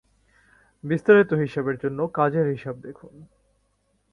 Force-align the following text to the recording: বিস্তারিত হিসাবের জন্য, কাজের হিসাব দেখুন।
বিস্তারিত 0.83 1.31
হিসাবের 1.33 1.75
জন্য, 1.77 1.99
কাজের 2.07 2.45
হিসাব 2.47 2.75
দেখুন। 2.81 3.13